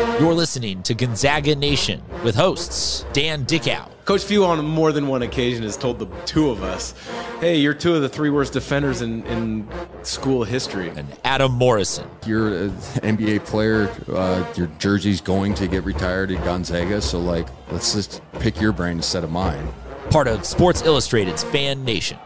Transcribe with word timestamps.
You're 0.00 0.32
listening 0.34 0.82
to 0.84 0.94
Gonzaga 0.94 1.54
Nation 1.54 2.02
with 2.24 2.34
hosts 2.34 3.04
Dan 3.12 3.44
Dickau. 3.44 3.86
Coach 4.06 4.24
Few 4.24 4.46
on 4.46 4.64
more 4.64 4.92
than 4.92 5.08
one 5.08 5.20
occasion 5.20 5.62
has 5.62 5.76
told 5.76 5.98
the 5.98 6.06
two 6.24 6.48
of 6.48 6.62
us, 6.62 6.94
hey, 7.38 7.56
you're 7.58 7.74
two 7.74 7.94
of 7.94 8.00
the 8.00 8.08
three 8.08 8.30
worst 8.30 8.54
defenders 8.54 9.02
in, 9.02 9.24
in 9.26 9.68
school 10.02 10.42
history. 10.44 10.88
And 10.88 11.06
Adam 11.24 11.52
Morrison. 11.52 12.08
You're 12.24 12.64
an 12.64 12.70
NBA 12.70 13.44
player. 13.44 13.90
Uh, 14.10 14.50
your 14.56 14.68
jersey's 14.78 15.20
going 15.20 15.52
to 15.54 15.68
get 15.68 15.84
retired 15.84 16.30
at 16.30 16.42
Gonzaga. 16.44 17.02
So, 17.02 17.18
like, 17.18 17.46
let's 17.70 17.92
just 17.92 18.22
pick 18.40 18.58
your 18.58 18.72
brain 18.72 18.96
instead 18.96 19.22
of 19.22 19.30
mine. 19.30 19.68
Part 20.10 20.28
of 20.28 20.46
Sports 20.46 20.80
Illustrated's 20.82 21.44
Fan 21.44 21.84
Nation. 21.84 22.18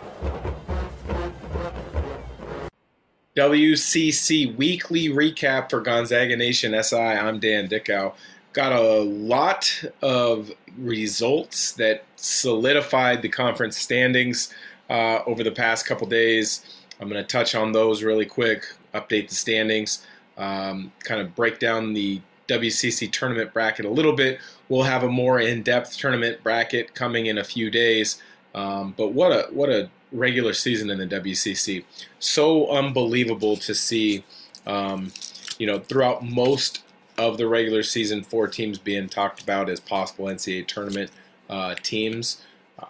WCC 3.37 4.55
weekly 4.55 5.09
recap 5.09 5.69
for 5.69 5.81
Gonzaga 5.81 6.37
Nation 6.37 6.81
SI. 6.81 6.97
I'm 6.97 7.41
Dan 7.41 7.67
Dickau. 7.67 8.13
Got 8.53 8.73
a 8.73 9.01
lot 9.01 9.85
of 10.03 10.53
results 10.79 11.73
that 11.73 12.05
solidified 12.15 13.23
the 13.23 13.29
conference 13.29 13.77
standings 13.77 14.55
uh, 14.89 15.19
over 15.27 15.43
the 15.43 15.51
past 15.51 15.85
couple 15.85 16.07
days. 16.07 16.65
I'm 17.01 17.09
going 17.09 17.21
to 17.21 17.27
touch 17.27 17.57
on 17.57 17.73
those 17.73 18.05
really 18.05 18.25
quick, 18.25 18.67
update 18.95 19.29
the 19.29 19.35
standings, 19.35 20.07
um, 20.39 20.93
kind 21.03 21.21
of 21.21 21.35
break 21.35 21.59
down 21.59 21.93
the 21.93 22.21
WCC 22.47 23.11
tournament 23.11 23.53
bracket 23.53 23.85
a 23.85 23.91
little 23.91 24.15
bit. 24.15 24.39
We'll 24.69 24.85
have 24.85 25.03
a 25.03 25.09
more 25.09 25.41
in-depth 25.41 25.97
tournament 25.97 26.41
bracket 26.45 26.95
coming 26.95 27.27
in 27.27 27.39
a 27.39 27.45
few 27.45 27.69
days. 27.69 28.23
Um, 28.55 28.95
but 28.97 29.09
what 29.09 29.33
a 29.33 29.49
what 29.51 29.71
a 29.71 29.91
regular 30.15 30.55
season 30.55 30.89
in 30.89 30.99
the 30.99 31.07
WCC. 31.07 31.85
So 32.19 32.71
unbelievable 32.71 33.57
to 33.59 33.75
see, 33.75 34.25
um, 34.67 35.13
you 35.59 35.67
know, 35.67 35.81
throughout 35.81 36.25
most 36.25 36.83
of 37.19 37.37
the 37.37 37.47
regular 37.47 37.83
season, 37.83 38.23
four 38.23 38.49
teams 38.49 38.79
being 38.79 39.09
talked 39.09 39.43
about 39.43 39.69
as 39.69 39.81
possible 39.81 40.27
NCAA 40.27 40.67
tournament 40.67 41.11
uh, 41.51 41.75
teams. 41.83 42.43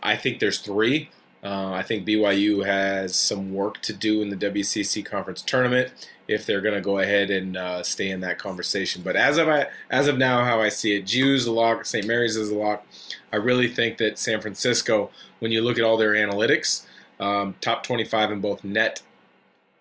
I 0.02 0.16
think 0.16 0.38
there's 0.38 0.58
three. 0.58 1.10
Uh, 1.42 1.72
I 1.72 1.82
think 1.82 2.06
BYU 2.06 2.64
has 2.64 3.14
some 3.14 3.52
work 3.52 3.82
to 3.82 3.92
do 3.92 4.22
in 4.22 4.30
the 4.30 4.36
WCC 4.36 5.04
conference 5.04 5.42
tournament 5.42 5.92
if 6.26 6.46
they're 6.46 6.62
going 6.62 6.74
to 6.74 6.80
go 6.80 6.98
ahead 6.98 7.30
and 7.30 7.54
uh, 7.54 7.82
stay 7.82 8.08
in 8.08 8.20
that 8.20 8.38
conversation. 8.38 9.02
But 9.02 9.14
as 9.14 9.36
of 9.36 9.48
I, 9.48 9.66
as 9.90 10.08
of 10.08 10.16
now, 10.16 10.42
how 10.42 10.62
I 10.62 10.70
see 10.70 10.96
it, 10.96 11.02
GU's 11.02 11.44
a 11.44 11.52
lock, 11.52 11.84
St. 11.84 12.06
Mary's 12.06 12.36
is 12.36 12.50
a 12.50 12.54
lock. 12.54 12.86
I 13.30 13.36
really 13.36 13.68
think 13.68 13.98
that 13.98 14.18
San 14.18 14.40
Francisco, 14.40 15.10
when 15.40 15.52
you 15.52 15.60
look 15.60 15.76
at 15.76 15.84
all 15.84 15.98
their 15.98 16.12
analytics, 16.12 16.86
um, 17.20 17.54
top 17.60 17.82
25 17.82 18.32
in 18.32 18.40
both 18.40 18.64
net 18.64 19.02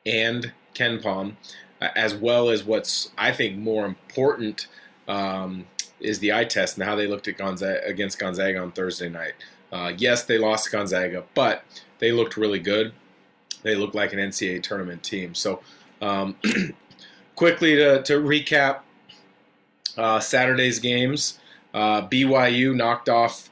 and 0.06 0.52
KenPom, 0.76 1.36
uh, 1.81 1.89
as 1.95 2.16
well 2.16 2.50
as 2.50 2.64
what's 2.64 3.12
I 3.17 3.31
think 3.31 3.58
more 3.58 3.86
important 3.86 4.67
um, 5.08 5.66
is 6.00 6.20
the 6.20 6.34
eye 6.34 6.45
test 6.45 6.78
and 6.78 6.86
how 6.86 6.95
they 6.95 7.08
looked 7.08 7.28
at 7.28 7.38
Gonzaga 7.38 7.86
against 7.86 8.20
Gonzaga 8.20 8.59
on 8.59 8.72
Thursday 8.72 9.09
night. 9.09 9.34
Uh, 9.72 9.92
yes, 9.98 10.23
they 10.23 10.38
lost 10.38 10.72
Gonzaga, 10.72 11.23
but 11.34 11.64
they 12.00 12.11
looked 12.11 12.38
really 12.38 12.59
good. 12.59 12.94
They 13.64 13.76
looked 13.76 13.95
like 13.95 14.14
an 14.14 14.20
NCAA 14.20 14.61
tournament 14.61 15.04
team. 15.04 15.34
So, 15.34 15.61
um, 16.02 16.36
quickly 17.36 17.76
to, 17.78 18.04
to 18.04 18.14
recap 18.20 18.81
uh, 19.98 20.20
Saturday's 20.20 20.80
games, 20.80 21.39
uh, 21.73 22.08
BYU 22.08 22.76
knocked 22.76 23.09
off 23.09 23.50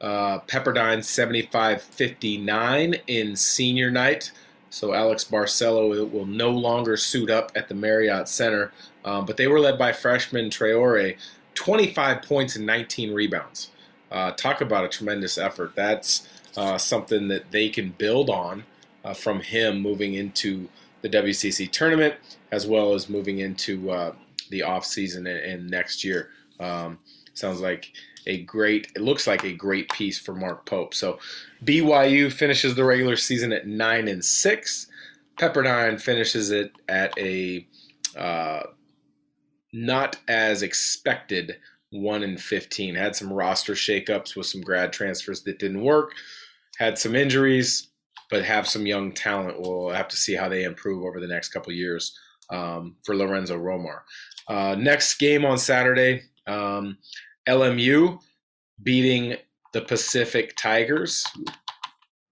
uh, 0.00 0.40
Pepperdine 0.40 1.02
75 1.02 1.82
59 1.82 2.96
in 3.06 3.36
senior 3.36 3.90
night. 3.90 4.32
So 4.70 4.92
Alex 4.92 5.24
Barcelo 5.24 6.10
will 6.10 6.26
no 6.26 6.50
longer 6.50 6.96
suit 6.96 7.30
up 7.30 7.52
at 7.54 7.68
the 7.68 7.74
Marriott 7.74 8.28
Center. 8.28 8.72
Um, 9.04 9.24
but 9.24 9.36
they 9.36 9.46
were 9.46 9.60
led 9.60 9.78
by 9.78 9.92
freshman 9.92 10.50
Traore, 10.50 11.16
25 11.54 12.22
points 12.22 12.56
and 12.56 12.66
19 12.66 13.14
rebounds. 13.14 13.70
Uh, 14.10 14.32
talk 14.32 14.60
about 14.60 14.84
a 14.84 14.88
tremendous 14.88 15.38
effort. 15.38 15.72
That's 15.74 16.28
uh, 16.56 16.78
something 16.78 17.28
that 17.28 17.50
they 17.52 17.68
can 17.68 17.90
build 17.90 18.28
on 18.28 18.64
uh, 19.04 19.14
from 19.14 19.40
him 19.40 19.80
moving 19.80 20.14
into 20.14 20.68
the 21.02 21.08
WCC 21.08 21.70
tournament 21.70 22.16
as 22.50 22.66
well 22.66 22.94
as 22.94 23.08
moving 23.08 23.38
into 23.38 23.90
uh, 23.90 24.12
the 24.50 24.60
offseason 24.60 25.18
and, 25.18 25.28
and 25.28 25.70
next 25.70 26.04
year. 26.04 26.30
Um, 26.58 26.98
sounds 27.38 27.60
like 27.60 27.92
a 28.26 28.42
great, 28.42 28.88
it 28.96 29.02
looks 29.02 29.26
like 29.26 29.44
a 29.44 29.52
great 29.52 29.88
piece 29.90 30.18
for 30.18 30.34
Mark 30.34 30.66
Pope. 30.66 30.94
So 30.94 31.18
BYU 31.64 32.32
finishes 32.32 32.74
the 32.74 32.84
regular 32.84 33.16
season 33.16 33.52
at 33.52 33.66
nine 33.66 34.08
and 34.08 34.24
six. 34.24 34.88
Pepperdine 35.38 36.00
finishes 36.00 36.50
it 36.50 36.72
at 36.88 37.16
a 37.18 37.66
uh, 38.16 38.62
not 39.72 40.16
as 40.28 40.62
expected 40.62 41.58
one 41.90 42.22
and 42.22 42.40
fifteen. 42.40 42.94
Had 42.94 43.14
some 43.14 43.32
roster 43.32 43.74
shakeups 43.74 44.34
with 44.34 44.46
some 44.46 44.62
grad 44.62 44.92
transfers 44.92 45.42
that 45.42 45.58
didn't 45.58 45.82
work. 45.82 46.12
Had 46.78 46.98
some 46.98 47.14
injuries, 47.14 47.88
but 48.30 48.44
have 48.44 48.66
some 48.66 48.86
young 48.86 49.12
talent. 49.12 49.60
We'll 49.60 49.90
have 49.90 50.08
to 50.08 50.16
see 50.16 50.34
how 50.34 50.48
they 50.48 50.64
improve 50.64 51.04
over 51.04 51.20
the 51.20 51.26
next 51.26 51.50
couple 51.50 51.72
years 51.72 52.18
um, 52.50 52.96
for 53.04 53.14
Lorenzo 53.14 53.58
Romar. 53.58 54.00
Uh, 54.48 54.74
next 54.78 55.18
game 55.18 55.44
on 55.44 55.58
Saturday. 55.58 56.22
Um, 56.46 56.98
LMU 57.48 58.18
beating 58.82 59.36
the 59.72 59.82
Pacific 59.82 60.56
Tigers. 60.56 61.24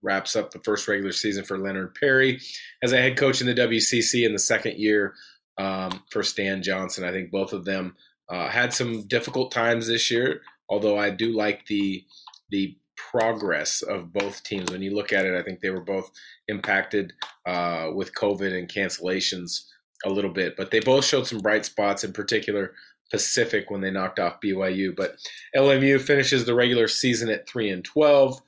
Wraps 0.02 0.36
up 0.36 0.50
the 0.50 0.60
first 0.60 0.86
regular 0.86 1.12
season 1.12 1.44
for 1.44 1.58
Leonard 1.58 1.94
Perry 1.94 2.40
as 2.82 2.92
a 2.92 2.98
head 2.98 3.16
coach 3.16 3.40
in 3.40 3.46
the 3.46 3.54
WCC 3.54 4.26
in 4.26 4.32
the 4.32 4.38
second 4.38 4.76
year 4.76 5.14
um, 5.58 6.02
for 6.10 6.22
Stan 6.22 6.62
Johnson. 6.62 7.04
I 7.04 7.10
think 7.12 7.30
both 7.30 7.52
of 7.52 7.64
them 7.64 7.96
uh, 8.28 8.48
had 8.48 8.72
some 8.72 9.06
difficult 9.06 9.52
times 9.52 9.86
this 9.86 10.10
year, 10.10 10.42
although 10.68 10.98
I 10.98 11.10
do 11.10 11.32
like 11.32 11.66
the 11.66 12.04
the 12.50 12.76
progress 12.96 13.82
of 13.82 14.12
both 14.12 14.42
teams. 14.44 14.70
When 14.70 14.82
you 14.82 14.94
look 14.94 15.12
at 15.12 15.24
it, 15.24 15.34
I 15.34 15.42
think 15.42 15.60
they 15.60 15.70
were 15.70 15.80
both 15.80 16.10
impacted 16.48 17.12
uh, 17.46 17.90
with 17.94 18.14
COVID 18.14 18.56
and 18.56 18.70
cancellations 18.70 19.64
a 20.04 20.10
little 20.10 20.32
bit, 20.32 20.56
but 20.56 20.70
they 20.70 20.80
both 20.80 21.04
showed 21.04 21.26
some 21.26 21.38
bright 21.38 21.64
spots. 21.64 22.04
In 22.04 22.12
particular, 22.12 22.72
Pacific 23.10 23.70
when 23.70 23.80
they 23.80 23.90
knocked 23.90 24.18
off 24.18 24.40
BYU. 24.40 24.94
But 24.96 25.16
LMU 25.56 26.00
finishes 26.00 26.44
the 26.44 26.54
regular 26.54 26.88
season 26.88 27.30
at 27.30 27.48
three 27.48 27.70
and 27.70 27.84
twelve, 27.84 28.40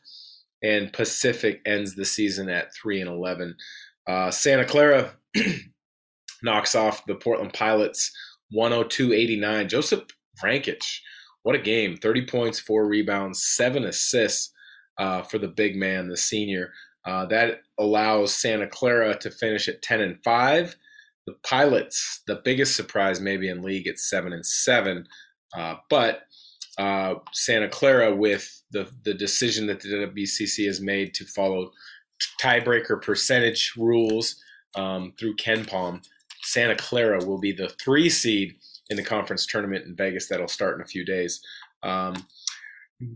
and 0.63 0.93
Pacific 0.93 1.61
ends 1.67 1.95
the 1.95 2.05
season 2.05 2.49
at 2.49 2.75
three 2.75 3.01
and 3.01 3.11
eleven. 3.11 3.57
Uh, 4.07 4.31
Santa 4.31 4.65
Clara 4.65 5.13
knocks 6.43 6.75
off 6.75 7.05
the 7.07 7.17
Portland 7.17 7.53
Pilots 7.53 8.13
102-89. 8.55 9.69
Joseph 9.69 10.05
Vrankic, 10.41 10.85
what 11.43 11.57
a 11.57 11.61
game! 11.61 11.97
Thirty 11.97 12.25
points, 12.25 12.59
four 12.59 12.87
rebounds, 12.87 13.43
seven 13.43 13.85
assists 13.85 14.53
uh, 14.99 15.23
for 15.23 15.39
the 15.39 15.49
big 15.49 15.77
man, 15.77 16.09
the 16.09 16.17
senior. 16.17 16.73
Uh, 17.05 17.25
that 17.27 17.61
allows 17.79 18.35
Santa 18.35 18.67
Clara 18.67 19.17
to 19.19 19.31
finish 19.31 19.69
at 19.69 19.83
ten 19.83 20.01
and 20.01 20.19
five 20.25 20.77
the 21.27 21.35
Pilots, 21.43 22.23
the 22.27 22.41
biggest 22.45 22.77
surprise 22.77 23.21
maybe 23.21 23.49
in 23.49 23.63
league 23.63 23.87
at 23.87 23.99
seven 23.99 24.33
and 24.33 24.47
seven, 24.47 25.07
uh, 25.57 25.77
but 25.91 26.23
uh, 26.79 27.15
Santa 27.33 27.69
Clara 27.69 28.15
with 28.15 28.63
the 28.71 28.89
the 29.05 29.15
decision 29.15 29.67
that 29.67 29.81
the 29.81 29.89
WCC 29.89 30.67
has 30.67 30.81
made 30.81 31.15
to 31.15 31.25
follow 31.25 31.71
tiebreaker 32.41 33.01
percentage 33.01 33.73
rules 33.77 34.37
um, 34.75 35.13
through 35.19 35.35
Palm, 35.67 36.03
Santa 36.43 36.77
Clara 36.77 37.25
will 37.25 37.39
be 37.39 37.53
the 37.53 37.69
three 37.83 38.09
seed 38.09 38.57
in 38.89 38.97
the 38.97 39.03
conference 39.03 39.47
tournament 39.47 39.87
in 39.87 39.97
Vegas 39.97 40.29
that'll 40.29 40.49
start 40.49 40.77
in 40.77 40.83
a 40.83 40.87
few 40.87 41.05
days. 41.05 41.41
Um, 41.83 42.27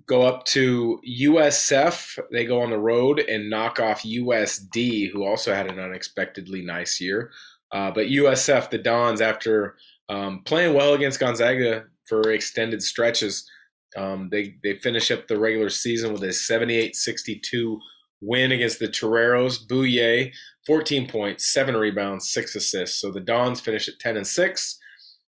go 0.06 0.22
up 0.22 0.44
to 0.46 1.00
USF. 1.08 2.18
They 2.32 2.44
go 2.44 2.62
on 2.62 2.70
the 2.70 2.78
road 2.78 3.20
and 3.20 3.50
knock 3.50 3.80
off 3.80 4.02
USD, 4.02 5.10
who 5.10 5.24
also 5.24 5.54
had 5.54 5.70
an 5.70 5.78
unexpectedly 5.78 6.62
nice 6.62 7.00
year. 7.00 7.30
Uh, 7.72 7.90
but 7.90 8.06
USF, 8.06 8.70
the 8.70 8.78
Dons, 8.78 9.20
after 9.20 9.76
um, 10.08 10.42
playing 10.44 10.74
well 10.74 10.94
against 10.94 11.20
Gonzaga 11.20 11.84
for 12.04 12.30
extended 12.30 12.82
stretches, 12.82 13.48
um, 13.96 14.28
they, 14.30 14.56
they 14.62 14.76
finish 14.78 15.10
up 15.10 15.26
the 15.26 15.38
regular 15.38 15.68
season 15.68 16.12
with 16.12 16.22
a 16.22 16.32
78 16.32 16.96
62 16.96 17.80
win 18.20 18.52
against 18.52 18.78
the 18.78 18.88
Toreros. 18.88 19.66
Bouyea, 19.66 20.32
14 20.66 21.08
points, 21.08 21.52
seven 21.52 21.76
rebounds, 21.76 22.30
six 22.30 22.54
assists. 22.54 23.00
So 23.00 23.10
the 23.10 23.20
Dons 23.20 23.60
finish 23.60 23.88
at 23.88 23.98
10 23.98 24.16
and 24.16 24.26
6. 24.26 24.78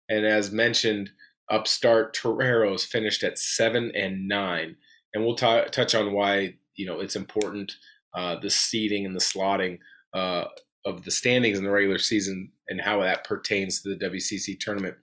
And 0.09 0.25
as 0.25 0.51
mentioned, 0.51 1.11
upstart 1.49 2.13
Toreros 2.13 2.85
finished 2.85 3.23
at 3.23 3.37
7 3.37 3.91
and 3.95 4.27
9. 4.27 4.75
And 5.13 5.25
we'll 5.25 5.35
t- 5.35 5.63
touch 5.71 5.95
on 5.95 6.13
why 6.13 6.55
you 6.75 6.85
know 6.85 6.99
it's 6.99 7.15
important 7.15 7.73
uh, 8.13 8.37
the 8.39 8.49
seeding 8.49 9.05
and 9.05 9.15
the 9.15 9.19
slotting 9.19 9.79
uh, 10.13 10.45
of 10.85 11.03
the 11.03 11.11
standings 11.11 11.57
in 11.57 11.63
the 11.63 11.71
regular 11.71 11.97
season 11.97 12.51
and 12.67 12.81
how 12.81 13.01
that 13.01 13.23
pertains 13.23 13.81
to 13.81 13.95
the 13.95 14.05
WCC 14.05 14.59
tournament. 14.59 14.95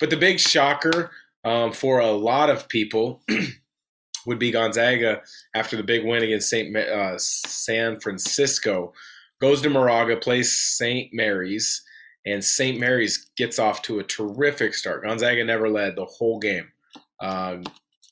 But 0.00 0.10
the 0.10 0.16
big 0.16 0.40
shocker 0.40 1.10
um, 1.44 1.72
for 1.72 2.00
a 2.00 2.10
lot 2.10 2.50
of 2.50 2.68
people 2.68 3.22
would 4.26 4.38
be 4.38 4.50
Gonzaga 4.50 5.22
after 5.54 5.76
the 5.76 5.82
big 5.82 6.04
win 6.04 6.22
against 6.22 6.50
Saint 6.50 6.76
uh, 6.76 7.18
San 7.18 8.00
Francisco. 8.00 8.92
Goes 9.40 9.62
to 9.62 9.70
Moraga, 9.70 10.16
plays 10.16 10.56
St. 10.56 11.14
Mary's, 11.14 11.82
and 12.26 12.44
St. 12.44 12.78
Mary's 12.78 13.30
gets 13.36 13.58
off 13.58 13.82
to 13.82 14.00
a 14.00 14.04
terrific 14.04 14.74
start. 14.74 15.04
Gonzaga 15.04 15.44
never 15.44 15.70
led 15.70 15.94
the 15.94 16.04
whole 16.04 16.40
game. 16.40 16.72
Uh, 17.20 17.58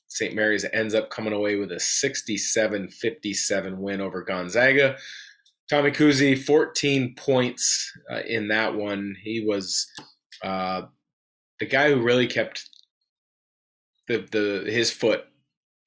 St. 0.07 0.33
Mary's 0.33 0.65
ends 0.73 0.95
up 0.95 1.09
coming 1.09 1.33
away 1.33 1.57
with 1.57 1.71
a 1.71 1.79
67 1.79 2.87
57 2.87 3.79
win 3.79 4.01
over 4.01 4.23
Gonzaga. 4.23 4.97
Tommy 5.69 5.91
Kuhse, 5.91 6.41
14 6.43 7.15
points 7.15 7.91
uh, 8.11 8.21
in 8.25 8.47
that 8.47 8.75
one. 8.75 9.15
He 9.21 9.43
was 9.45 9.87
uh, 10.43 10.83
the 11.59 11.65
guy 11.65 11.89
who 11.89 12.01
really 12.01 12.27
kept 12.27 12.69
the, 14.07 14.25
the 14.31 14.71
his 14.71 14.91
foot 14.91 15.25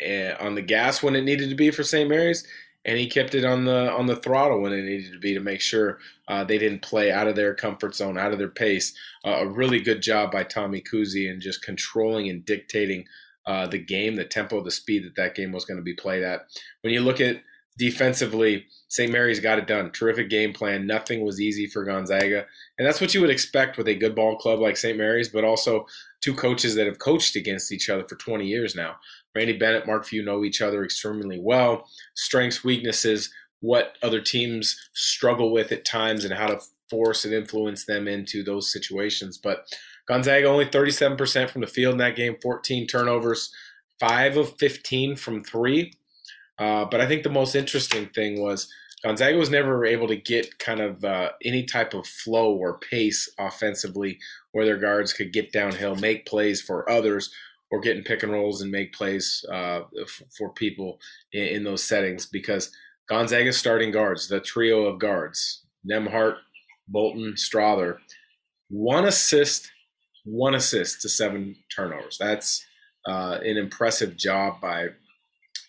uh, 0.06 0.34
on 0.38 0.54
the 0.54 0.62
gas 0.62 1.02
when 1.02 1.16
it 1.16 1.24
needed 1.24 1.48
to 1.48 1.54
be 1.54 1.70
for 1.70 1.82
St. 1.82 2.08
Mary's, 2.08 2.46
and 2.84 2.98
he 2.98 3.08
kept 3.08 3.34
it 3.34 3.44
on 3.44 3.64
the 3.64 3.90
on 3.92 4.06
the 4.06 4.16
throttle 4.16 4.60
when 4.60 4.72
it 4.72 4.84
needed 4.84 5.12
to 5.12 5.18
be 5.18 5.32
to 5.32 5.40
make 5.40 5.60
sure 5.60 5.98
uh, 6.28 6.44
they 6.44 6.58
didn't 6.58 6.82
play 6.82 7.10
out 7.10 7.26
of 7.26 7.36
their 7.36 7.54
comfort 7.54 7.94
zone, 7.94 8.18
out 8.18 8.32
of 8.32 8.38
their 8.38 8.48
pace. 8.48 8.94
Uh, 9.24 9.38
a 9.40 9.48
really 9.48 9.80
good 9.80 10.02
job 10.02 10.30
by 10.30 10.42
Tommy 10.42 10.82
Kuhse 10.82 11.30
in 11.30 11.40
just 11.40 11.62
controlling 11.62 12.28
and 12.28 12.44
dictating 12.44 13.06
uh, 13.46 13.66
the 13.66 13.78
game, 13.78 14.16
the 14.16 14.24
tempo, 14.24 14.62
the 14.62 14.70
speed 14.70 15.04
that 15.04 15.16
that 15.16 15.34
game 15.34 15.52
was 15.52 15.64
going 15.64 15.78
to 15.78 15.82
be 15.82 15.94
played 15.94 16.22
at. 16.22 16.42
When 16.82 16.92
you 16.92 17.00
look 17.00 17.20
at 17.20 17.42
defensively, 17.80 18.66
St. 18.88 19.10
Mary's 19.10 19.40
got 19.40 19.58
it 19.58 19.66
done. 19.66 19.90
Terrific 19.90 20.28
game 20.28 20.52
plan. 20.52 20.86
Nothing 20.86 21.24
was 21.24 21.40
easy 21.40 21.66
for 21.66 21.82
Gonzaga. 21.82 22.44
And 22.78 22.86
that's 22.86 23.00
what 23.00 23.14
you 23.14 23.22
would 23.22 23.30
expect 23.30 23.78
with 23.78 23.88
a 23.88 23.94
good 23.94 24.14
ball 24.14 24.36
club 24.36 24.60
like 24.60 24.76
St. 24.76 24.98
Mary's, 24.98 25.30
but 25.30 25.44
also 25.44 25.86
two 26.20 26.34
coaches 26.34 26.74
that 26.74 26.86
have 26.86 26.98
coached 26.98 27.36
against 27.36 27.72
each 27.72 27.88
other 27.88 28.04
for 28.06 28.16
20 28.16 28.46
years 28.46 28.76
now. 28.76 28.96
Randy 29.34 29.54
Bennett, 29.56 29.86
Mark 29.86 30.04
Few 30.04 30.22
know 30.22 30.44
each 30.44 30.60
other 30.60 30.84
extremely 30.84 31.40
well. 31.40 31.88
Strengths, 32.14 32.62
weaknesses, 32.62 33.32
what 33.60 33.96
other 34.02 34.20
teams 34.20 34.76
struggle 34.92 35.50
with 35.50 35.72
at 35.72 35.86
times, 35.86 36.26
and 36.26 36.34
how 36.34 36.48
to 36.48 36.60
force 36.90 37.24
and 37.24 37.32
influence 37.32 37.86
them 37.86 38.06
into 38.06 38.42
those 38.42 38.70
situations. 38.70 39.38
But 39.38 39.64
Gonzaga 40.06 40.48
only 40.48 40.66
37% 40.66 41.48
from 41.48 41.62
the 41.62 41.66
field 41.66 41.92
in 41.92 41.98
that 41.98 42.16
game, 42.16 42.36
14 42.42 42.86
turnovers, 42.86 43.50
5 44.00 44.36
of 44.36 44.58
15 44.58 45.16
from 45.16 45.42
3. 45.42 45.94
Uh, 46.60 46.84
but 46.84 47.00
I 47.00 47.08
think 47.08 47.22
the 47.22 47.30
most 47.30 47.54
interesting 47.54 48.06
thing 48.10 48.40
was 48.40 48.70
Gonzaga 49.02 49.38
was 49.38 49.48
never 49.48 49.86
able 49.86 50.06
to 50.08 50.16
get 50.16 50.58
kind 50.58 50.80
of 50.80 51.02
uh, 51.04 51.30
any 51.42 51.64
type 51.64 51.94
of 51.94 52.06
flow 52.06 52.52
or 52.52 52.78
pace 52.78 53.32
offensively 53.38 54.18
where 54.52 54.66
their 54.66 54.76
guards 54.76 55.14
could 55.14 55.32
get 55.32 55.52
downhill, 55.52 55.96
make 55.96 56.26
plays 56.26 56.60
for 56.60 56.88
others, 56.88 57.32
or 57.70 57.80
get 57.80 57.96
in 57.96 58.04
pick 58.04 58.22
and 58.22 58.32
rolls 58.32 58.60
and 58.60 58.70
make 58.70 58.92
plays 58.92 59.44
uh, 59.50 59.80
f- 60.00 60.22
for 60.36 60.50
people 60.52 60.98
in, 61.32 61.46
in, 61.46 61.64
those 61.64 61.82
settings 61.82 62.26
because 62.26 62.70
Gonzaga's 63.08 63.56
starting 63.56 63.90
guards, 63.90 64.28
the 64.28 64.40
trio 64.40 64.84
of 64.84 64.98
guards, 64.98 65.64
Nembhard, 65.88 66.36
Bolton, 66.88 67.34
Strawther, 67.34 67.98
one 68.68 69.06
assist 69.06 69.70
one 70.24 70.54
assist 70.54 71.00
to 71.00 71.08
seven 71.08 71.56
turnovers. 71.74 72.18
That's 72.18 72.66
uh, 73.06 73.38
an 73.42 73.56
impressive 73.56 74.16
job 74.16 74.60
by 74.60 74.88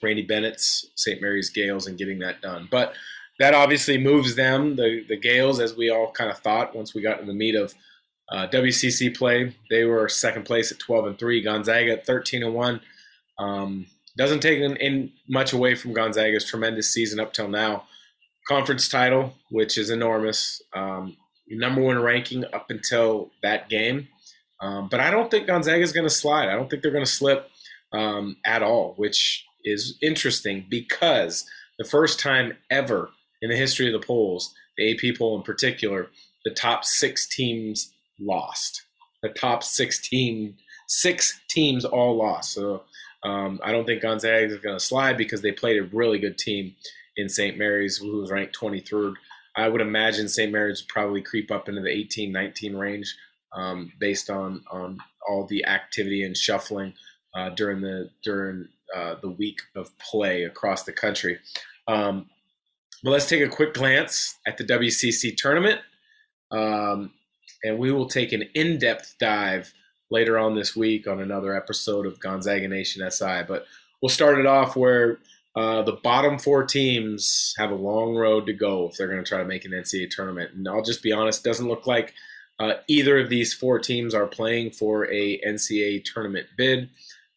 Randy 0.01 0.24
Bennett's 0.24 0.89
St. 0.95 1.21
Mary's 1.21 1.50
Gales 1.50 1.88
and 1.88 1.98
getting 1.98 2.19
that 2.19 2.42
done. 2.42 2.68
But 2.69 2.94
that 3.39 3.53
obviously 3.53 3.98
moves 3.98 4.36
them, 4.36 4.75
the, 4.75 5.03
the 5.07 5.18
Gales, 5.18 5.59
as 5.59 5.75
we 5.75 5.89
all 5.89 6.12
kind 6.12 6.30
of 6.30 6.38
thought 6.39 6.75
once 6.75 6.94
we 6.94 7.01
got 7.01 7.19
in 7.19 7.27
the 7.27 7.33
meat 7.33 7.56
of 7.56 7.74
uh, 8.31 8.48
WCC 8.48 9.15
play. 9.15 9.56
They 9.69 9.83
were 9.83 10.07
second 10.07 10.44
place 10.44 10.71
at 10.71 10.80
12 10.80 11.06
and 11.07 11.19
3. 11.19 11.42
Gonzaga 11.42 11.94
at 11.94 12.06
13 12.06 12.44
and 12.44 12.53
1. 12.53 12.81
Um, 13.39 13.88
doesn't 14.18 14.42
take 14.42 14.59
in, 14.59 14.75
in 14.77 15.12
much 15.27 15.53
away 15.53 15.75
from 15.75 15.94
Gonzaga's 15.94 16.45
tremendous 16.45 16.89
season 16.89 17.19
up 17.19 17.33
till 17.33 17.47
now. 17.47 17.86
Conference 18.47 18.88
title, 18.89 19.33
which 19.50 19.77
is 19.77 19.89
enormous. 19.89 20.62
Um, 20.74 21.18
number 21.50 21.81
one 21.81 22.00
ranking 22.00 22.45
up 22.54 22.69
until 22.69 23.31
that 23.44 23.69
game. 23.69 24.07
Um, 24.62 24.89
but 24.89 25.00
I 25.00 25.12
don't 25.12 25.31
think 25.31 25.47
Gonzaga 25.47 25.81
is 25.81 25.92
going 25.94 26.07
to 26.07 26.13
slide. 26.13 26.50
I 26.50 26.54
don't 26.56 26.69
think 26.69 26.83
they're 26.83 26.92
going 26.92 27.06
to 27.06 27.12
slip 27.12 27.50
um, 27.92 28.38
at 28.45 28.63
all, 28.63 28.94
which 28.95 29.45
is 29.63 29.98
interesting 30.02 30.66
because 30.69 31.46
the 31.78 31.86
first 31.86 32.19
time 32.19 32.58
ever 32.69 33.10
in 33.42 33.50
the 33.50 33.56
history 33.56 33.88
of 33.88 34.00
the 34.00 34.06
polls, 34.06 34.54
the 34.78 34.92
AP 34.92 35.18
poll 35.18 35.38
in 35.38 35.44
particular, 35.44 36.08
the 36.46 36.52
top 36.52 36.86
six 36.86 37.28
teams 37.28 37.94
lost. 38.19 38.84
The 39.24 39.30
top 39.30 39.63
16, 39.63 40.56
six 40.88 41.40
teams 41.50 41.86
all 41.86 42.16
lost. 42.18 42.54
So 42.54 42.84
um, 43.24 43.60
I 43.63 43.72
don't 43.72 43.86
think 43.86 44.02
Gonzaga 44.02 44.46
is 44.46 44.58
going 44.58 44.78
to 44.78 44.84
slide 44.84 45.18
because 45.18 45.42
they 45.42 45.52
played 45.52 45.80
a 45.80 45.90
really 45.96 46.19
good 46.19 46.38
team 46.38 46.75
in 47.18 47.30
St. 47.30 47.57
Mary's, 47.57 47.98
who 47.98 48.19
was 48.19 48.31
ranked 48.31 48.57
23rd. 48.60 49.14
I 49.56 49.68
would 49.68 49.81
imagine 49.81 50.28
St. 50.28 50.52
Mary's 50.52 50.81
would 50.81 50.90
probably 50.90 51.22
creep 51.22 51.52
up 51.52 51.69
into 51.69 51.81
the 51.81 51.90
18, 51.90 52.31
19 52.31 52.75
range 52.75 53.16
um, 53.54 53.92
based 54.00 54.30
on 54.30 54.64
on 54.72 54.98
all 55.28 55.46
the 55.46 55.66
activity 55.66 56.24
and 56.24 56.36
shuffling 56.36 56.94
uh, 57.36 57.50
during 57.50 57.81
the 57.81 58.10
during 58.24 58.68
uh, 58.96 59.16
the 59.22 59.30
week 59.30 59.62
of 59.76 59.98
play 60.00 60.44
across 60.44 60.84
the 60.84 60.94
country. 60.94 61.40
Um, 61.88 62.30
but 63.04 63.12
let's 63.12 63.28
take 63.28 63.42
a 63.42 63.50
quick 63.50 63.74
glance 63.74 64.38
at 64.46 64.58
the 64.58 64.64
WCC 64.64 65.36
tournament, 65.36 65.82
um, 66.52 67.12
and 67.64 67.80
we 67.80 67.92
will 67.92 68.08
take 68.08 68.32
an 68.32 68.44
in-depth 68.54 69.16
dive 69.20 69.74
later 70.12 70.38
on 70.38 70.56
this 70.56 70.76
week 70.76 71.08
on 71.08 71.20
another 71.20 71.56
episode 71.56 72.06
of 72.06 72.20
Gonzaga 72.20 72.68
Nation 72.68 73.10
SI. 73.10 73.44
But 73.48 73.66
we'll 74.02 74.10
start 74.10 74.38
it 74.38 74.46
off 74.46 74.76
where 74.76 75.20
uh, 75.56 75.82
the 75.82 75.94
bottom 76.04 76.38
four 76.38 76.64
teams 76.64 77.54
have 77.58 77.72
a 77.72 77.76
long 77.76 78.16
road 78.16 78.46
to 78.46 78.54
go 78.54 78.88
if 78.88 78.98
they're 78.98 79.08
going 79.08 79.24
to 79.24 79.28
try 79.28 79.40
to 79.40 79.46
make 79.46 79.66
an 79.66 79.72
NCAA 79.72 80.10
tournament. 80.10 80.52
And 80.54 80.68
I'll 80.68 80.84
just 80.84 81.04
be 81.04 81.12
honest, 81.12 81.44
doesn't 81.44 81.68
look 81.68 81.88
like 81.88 82.14
uh, 82.60 82.74
either 82.88 83.20
of 83.20 83.30
these 83.30 83.54
four 83.54 83.80
teams 83.80 84.14
are 84.14 84.28
playing 84.28 84.72
for 84.72 85.12
a 85.12 85.40
NCAA 85.40 86.04
tournament 86.06 86.48
bid. 86.58 86.90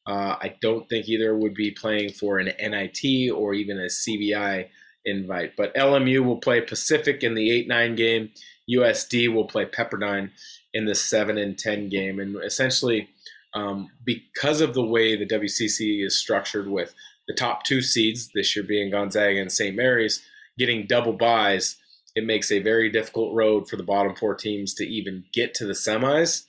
Uh, 0.06 0.36
I 0.40 0.56
don't 0.60 0.88
think 0.88 1.08
either 1.08 1.36
would 1.36 1.54
be 1.54 1.70
playing 1.70 2.12
for 2.12 2.38
an 2.38 2.52
NIT 2.58 3.30
or 3.30 3.54
even 3.54 3.78
a 3.78 3.86
CBI 3.86 4.68
invite. 5.04 5.56
But 5.56 5.74
LMU 5.74 6.24
will 6.24 6.38
play 6.38 6.60
Pacific 6.60 7.22
in 7.22 7.34
the 7.34 7.50
8 7.50 7.68
9 7.68 7.94
game. 7.96 8.30
USD 8.70 9.32
will 9.32 9.46
play 9.46 9.66
Pepperdine 9.66 10.30
in 10.72 10.86
the 10.86 10.94
7 10.94 11.38
and 11.38 11.58
10 11.58 11.88
game. 11.88 12.18
And 12.20 12.36
essentially, 12.42 13.08
um, 13.54 13.90
because 14.04 14.60
of 14.60 14.74
the 14.74 14.84
way 14.84 15.16
the 15.16 15.26
WCC 15.26 16.04
is 16.04 16.18
structured 16.18 16.68
with 16.68 16.94
the 17.28 17.34
top 17.34 17.64
two 17.64 17.80
seeds, 17.80 18.30
this 18.34 18.54
year 18.54 18.64
being 18.64 18.90
Gonzaga 18.90 19.40
and 19.40 19.52
St. 19.52 19.76
Mary's, 19.76 20.22
getting 20.58 20.86
double 20.86 21.12
byes, 21.12 21.76
it 22.14 22.24
makes 22.24 22.52
a 22.52 22.60
very 22.60 22.90
difficult 22.90 23.34
road 23.34 23.68
for 23.68 23.76
the 23.76 23.82
bottom 23.82 24.14
four 24.14 24.34
teams 24.34 24.74
to 24.74 24.86
even 24.86 25.24
get 25.32 25.54
to 25.54 25.66
the 25.66 25.72
semis. 25.72 26.44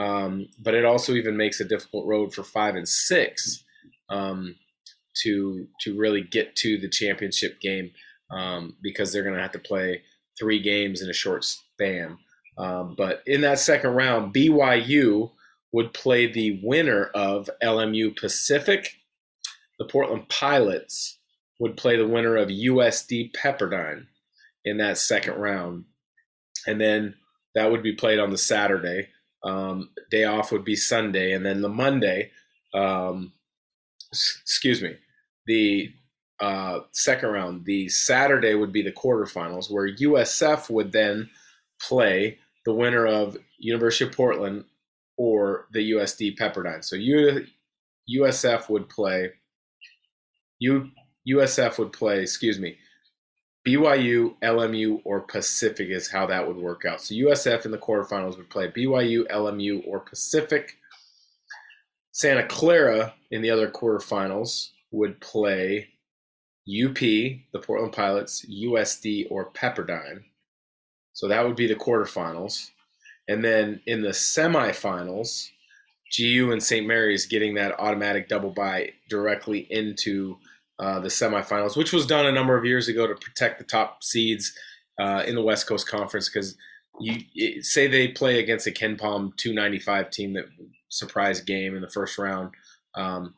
Um, 0.00 0.48
but 0.58 0.74
it 0.74 0.86
also 0.86 1.12
even 1.12 1.36
makes 1.36 1.60
a 1.60 1.64
difficult 1.64 2.06
road 2.06 2.32
for 2.32 2.42
five 2.42 2.74
and 2.74 2.88
six 2.88 3.62
um, 4.08 4.56
to 5.22 5.66
to 5.82 5.98
really 5.98 6.22
get 6.22 6.56
to 6.56 6.78
the 6.78 6.88
championship 6.88 7.60
game 7.60 7.90
um, 8.30 8.76
because 8.82 9.12
they're 9.12 9.22
going 9.22 9.34
to 9.34 9.42
have 9.42 9.52
to 9.52 9.58
play 9.58 10.02
three 10.38 10.60
games 10.60 11.02
in 11.02 11.10
a 11.10 11.14
short 11.14 11.44
span. 11.44 12.16
Um, 12.56 12.94
but 12.96 13.22
in 13.26 13.42
that 13.42 13.58
second 13.58 13.90
round, 13.90 14.34
BYU 14.34 15.30
would 15.72 15.92
play 15.92 16.26
the 16.26 16.60
winner 16.62 17.04
of 17.14 17.50
LMU 17.62 18.16
Pacific. 18.16 18.96
The 19.78 19.84
Portland 19.84 20.28
Pilots 20.28 21.18
would 21.58 21.76
play 21.76 21.96
the 21.96 22.08
winner 22.08 22.36
of 22.36 22.48
USD 22.48 23.32
Pepperdine 23.34 24.06
in 24.64 24.78
that 24.78 24.98
second 24.98 25.34
round. 25.34 25.84
And 26.66 26.80
then 26.80 27.14
that 27.54 27.70
would 27.70 27.82
be 27.82 27.94
played 27.94 28.18
on 28.18 28.30
the 28.30 28.38
Saturday. 28.38 29.08
Um, 29.42 29.90
day 30.10 30.24
off 30.24 30.52
would 30.52 30.64
be 30.64 30.76
Sunday. 30.76 31.32
And 31.32 31.44
then 31.44 31.62
the 31.62 31.68
Monday, 31.68 32.30
um, 32.74 33.32
excuse 34.10 34.82
me, 34.82 34.96
the 35.46 35.92
uh, 36.40 36.80
second 36.92 37.30
round, 37.30 37.64
the 37.64 37.88
Saturday 37.88 38.54
would 38.54 38.72
be 38.72 38.82
the 38.82 38.92
quarterfinals, 38.92 39.70
where 39.70 39.94
USF 39.94 40.70
would 40.70 40.92
then 40.92 41.28
play 41.80 42.38
the 42.64 42.74
winner 42.74 43.06
of 43.06 43.36
University 43.58 44.04
of 44.04 44.12
Portland 44.12 44.64
or 45.16 45.66
the 45.72 45.92
USD 45.92 46.38
Pepperdine. 46.38 46.84
So 46.84 46.96
U, 46.96 47.46
USF 48.16 48.68
would 48.68 48.88
play. 48.88 49.30
U, 50.58 50.90
USF 51.28 51.78
would 51.78 51.92
play, 51.92 52.22
excuse 52.22 52.58
me, 52.58 52.76
BYU, 53.66 54.34
LMU, 54.42 55.00
or 55.04 55.20
Pacific 55.20 55.88
is 55.90 56.10
how 56.10 56.26
that 56.26 56.46
would 56.46 56.56
work 56.56 56.84
out. 56.84 57.00
So 57.00 57.14
USF 57.14 57.66
in 57.66 57.70
the 57.70 57.78
quarterfinals 57.78 58.36
would 58.36 58.48
play 58.48 58.68
BYU, 58.68 59.26
LMU, 59.28 59.82
or 59.86 60.00
Pacific. 60.00 60.76
Santa 62.12 62.46
Clara 62.46 63.14
in 63.30 63.42
the 63.42 63.50
other 63.50 63.70
quarterfinals 63.70 64.70
would 64.90 65.20
play 65.20 65.88
UP, 66.68 66.98
the 66.98 67.60
Portland 67.62 67.92
Pilots, 67.92 68.44
USD, 68.46 69.26
or 69.30 69.50
Pepperdine. 69.52 70.22
So 71.12 71.28
that 71.28 71.46
would 71.46 71.56
be 71.56 71.66
the 71.66 71.74
quarterfinals. 71.74 72.70
And 73.28 73.44
then 73.44 73.80
in 73.86 74.02
the 74.02 74.08
semifinals, 74.08 75.48
GU 76.16 76.50
and 76.50 76.62
St. 76.62 76.86
Mary's 76.86 77.26
getting 77.26 77.54
that 77.54 77.78
automatic 77.78 78.28
double 78.28 78.50
bye 78.50 78.90
directly 79.08 79.66
into 79.70 80.38
uh, 80.80 80.98
the 80.98 81.08
semifinals, 81.08 81.76
which 81.76 81.92
was 81.92 82.06
done 82.06 82.26
a 82.26 82.32
number 82.32 82.56
of 82.56 82.64
years 82.64 82.88
ago 82.88 83.06
to 83.06 83.14
protect 83.14 83.58
the 83.58 83.64
top 83.64 84.02
seeds 84.02 84.52
uh, 84.98 85.22
in 85.26 85.34
the 85.34 85.42
West 85.42 85.66
Coast 85.66 85.86
Conference 85.86 86.28
because 86.28 86.56
you 87.00 87.20
it, 87.34 87.64
say 87.64 87.86
they 87.86 88.08
play 88.08 88.38
against 88.38 88.66
a 88.66 88.70
KenPom 88.70 89.36
295 89.36 90.10
team 90.10 90.32
that 90.34 90.46
surprise 90.88 91.40
game 91.40 91.76
in 91.76 91.82
the 91.82 91.88
first 91.88 92.18
round. 92.18 92.50
Um, 92.94 93.34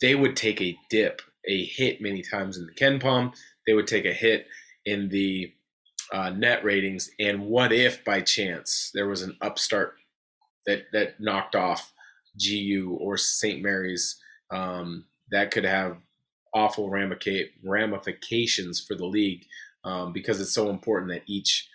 they 0.00 0.14
would 0.14 0.36
take 0.36 0.60
a 0.60 0.76
dip, 0.88 1.20
a 1.46 1.64
hit 1.66 2.00
many 2.00 2.22
times 2.22 2.56
in 2.56 2.66
the 2.66 2.72
KenPom. 2.72 3.34
They 3.66 3.74
would 3.74 3.86
take 3.86 4.06
a 4.06 4.12
hit 4.12 4.46
in 4.86 5.08
the 5.10 5.52
uh, 6.12 6.30
net 6.30 6.64
ratings. 6.64 7.10
And 7.20 7.46
what 7.46 7.72
if 7.72 8.04
by 8.04 8.20
chance 8.20 8.90
there 8.94 9.08
was 9.08 9.22
an 9.22 9.36
upstart 9.40 9.94
that 10.66 10.84
that 10.92 11.20
knocked 11.20 11.54
off 11.54 11.92
GU 12.38 12.96
or 13.00 13.16
St. 13.18 13.62
Mary's? 13.62 14.16
Um, 14.50 15.04
that 15.30 15.50
could 15.50 15.64
have 15.64 15.96
awful 16.54 16.88
ramifications 16.88 18.80
for 18.80 18.94
the 18.94 19.06
league 19.06 19.46
um, 19.84 20.12
because 20.12 20.40
it's 20.40 20.54
so 20.54 20.70
important 20.70 21.10
that 21.12 21.22
each 21.26 21.68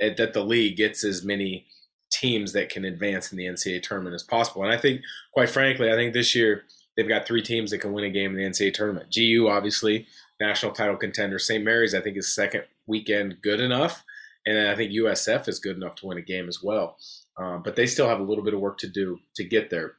that 0.00 0.32
the 0.32 0.44
league 0.44 0.76
gets 0.76 1.04
as 1.04 1.24
many 1.24 1.66
teams 2.10 2.52
that 2.52 2.68
can 2.68 2.84
advance 2.84 3.32
in 3.32 3.38
the 3.38 3.46
NCAA 3.46 3.82
tournament 3.82 4.14
as 4.14 4.22
possible. 4.22 4.62
And 4.62 4.72
I 4.72 4.76
think, 4.76 5.02
quite 5.32 5.50
frankly, 5.50 5.90
I 5.90 5.94
think 5.94 6.12
this 6.12 6.34
year 6.34 6.64
they've 6.96 7.08
got 7.08 7.26
three 7.26 7.42
teams 7.42 7.70
that 7.70 7.78
can 7.78 7.92
win 7.92 8.04
a 8.04 8.10
game 8.10 8.30
in 8.32 8.36
the 8.36 8.42
NCAA 8.42 8.74
tournament. 8.74 9.14
GU, 9.14 9.48
obviously, 9.48 10.06
national 10.40 10.72
title 10.72 10.96
contender. 10.96 11.38
St. 11.38 11.64
Mary's, 11.64 11.94
I 11.94 12.00
think, 12.00 12.16
is 12.16 12.34
second 12.34 12.64
weekend 12.86 13.36
good 13.42 13.60
enough. 13.60 14.04
And 14.46 14.68
I 14.68 14.76
think 14.76 14.92
USF 14.92 15.48
is 15.48 15.58
good 15.58 15.76
enough 15.76 15.94
to 15.96 16.06
win 16.06 16.18
a 16.18 16.22
game 16.22 16.48
as 16.48 16.62
well. 16.62 16.98
Um, 17.38 17.62
but 17.62 17.76
they 17.76 17.86
still 17.86 18.08
have 18.08 18.20
a 18.20 18.24
little 18.24 18.44
bit 18.44 18.54
of 18.54 18.60
work 18.60 18.78
to 18.78 18.88
do 18.88 19.18
to 19.36 19.44
get 19.44 19.70
there. 19.70 19.94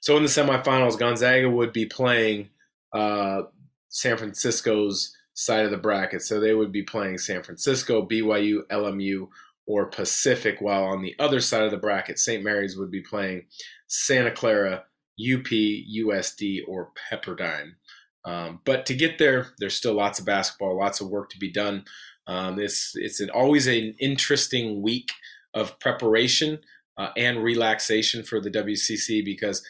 So 0.00 0.16
in 0.16 0.22
the 0.22 0.28
semifinals, 0.28 0.98
Gonzaga 0.98 1.50
would 1.50 1.72
be 1.72 1.86
playing 1.86 2.50
uh, 2.92 3.42
San 3.88 4.16
Francisco's 4.16 5.14
side 5.34 5.64
of 5.64 5.70
the 5.70 5.76
bracket. 5.76 6.22
So 6.22 6.40
they 6.40 6.54
would 6.54 6.72
be 6.72 6.82
playing 6.82 7.18
San 7.18 7.42
Francisco, 7.42 8.06
BYU, 8.06 8.66
LMU, 8.70 9.28
or 9.66 9.86
Pacific, 9.86 10.60
while 10.60 10.84
on 10.84 11.02
the 11.02 11.14
other 11.18 11.40
side 11.40 11.62
of 11.62 11.70
the 11.70 11.76
bracket, 11.76 12.18
St. 12.18 12.42
Mary's 12.42 12.76
would 12.76 12.90
be 12.90 13.02
playing 13.02 13.46
Santa 13.88 14.30
Clara, 14.30 14.84
UP, 15.20 15.46
USD, 15.46 16.60
or 16.68 16.92
Pepperdine. 17.10 17.72
Um, 18.24 18.60
but 18.64 18.86
to 18.86 18.94
get 18.94 19.18
there, 19.18 19.48
there's 19.58 19.76
still 19.76 19.94
lots 19.94 20.18
of 20.18 20.26
basketball, 20.26 20.76
lots 20.76 21.00
of 21.00 21.08
work 21.08 21.30
to 21.30 21.38
be 21.38 21.50
done. 21.50 21.84
Um, 22.26 22.58
it's 22.58 22.92
it's 22.94 23.20
an, 23.20 23.30
always 23.30 23.66
an 23.68 23.94
interesting 24.00 24.82
week 24.82 25.10
of 25.54 25.78
preparation 25.78 26.58
uh, 26.98 27.10
and 27.16 27.42
relaxation 27.42 28.24
for 28.24 28.40
the 28.40 28.50
WCC 28.50 29.24
because 29.24 29.64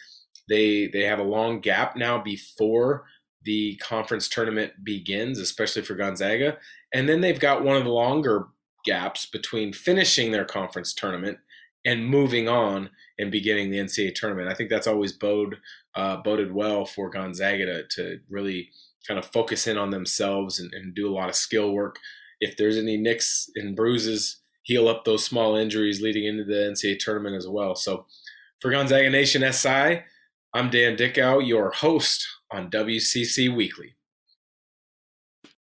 they 0.49 0.87
they 0.87 1.03
have 1.03 1.19
a 1.19 1.23
long 1.23 1.59
gap 1.59 1.95
now 1.95 2.21
before 2.21 3.05
the 3.43 3.75
conference 3.77 4.27
tournament 4.27 4.83
begins, 4.83 5.39
especially 5.39 5.81
for 5.81 5.95
Gonzaga, 5.95 6.57
and 6.93 7.07
then 7.07 7.21
they've 7.21 7.39
got 7.39 7.63
one 7.63 7.77
of 7.77 7.83
the 7.83 7.89
longer 7.89 8.47
gaps 8.85 9.25
between 9.25 9.73
finishing 9.73 10.31
their 10.31 10.45
conference 10.45 10.93
tournament 10.93 11.37
and 11.85 12.05
moving 12.05 12.49
on 12.49 12.89
and 13.19 13.31
beginning 13.31 13.69
the 13.69 13.79
NCAA 13.79 14.13
tournament. 14.15 14.49
I 14.49 14.53
think 14.53 14.69
that's 14.69 14.87
always 14.87 15.13
bode 15.13 15.57
uh, 15.95 16.17
boded 16.17 16.53
well 16.53 16.85
for 16.85 17.09
Gonzaga 17.09 17.65
to, 17.65 17.87
to 17.87 18.19
really 18.29 18.69
kind 19.07 19.17
of 19.17 19.25
focus 19.25 19.67
in 19.67 19.77
on 19.77 19.89
themselves 19.89 20.59
and, 20.59 20.73
and 20.73 20.93
do 20.93 21.09
a 21.09 21.15
lot 21.15 21.29
of 21.29 21.35
skill 21.35 21.71
work. 21.71 21.97
If 22.39 22.57
there's 22.57 22.77
any 22.77 22.97
nicks 22.97 23.49
and 23.55 23.75
bruises, 23.75 24.41
heal 24.63 24.87
up 24.87 25.05
those 25.05 25.23
small 25.23 25.55
injuries 25.55 26.01
leading 26.01 26.25
into 26.25 26.43
the 26.43 26.71
NCAA 26.71 26.99
tournament 26.99 27.35
as 27.35 27.47
well. 27.47 27.73
So 27.73 28.05
for 28.59 28.69
Gonzaga 28.69 29.09
Nation 29.09 29.41
SI, 29.51 30.03
I'm 30.57 30.71
Dan 30.71 30.95
Dickau, 30.95 31.37
your 31.37 31.69
host 31.69 32.27
on 32.51 32.71
WCC 32.71 33.55
Weekly. 33.55 33.96